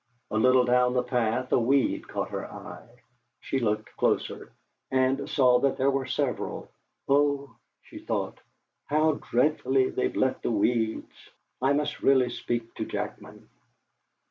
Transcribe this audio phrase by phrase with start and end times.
[0.31, 2.89] A little down the path a weed caught her eye;
[3.39, 4.51] she looked closer,
[4.89, 6.71] and saw that there were several.
[7.07, 7.47] '.h,'
[7.83, 8.39] she thought,
[8.87, 11.29] 'how dreadfully they've let the weeds
[11.61, 13.47] I must really speak to Jackman!'